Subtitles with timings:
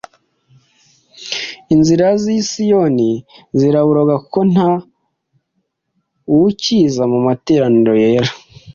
[1.73, 3.11] Inzira z’i Siyoni
[3.59, 4.71] ziraboroga, Kuko ari nta
[6.37, 8.31] wukīza mu materaniro yera.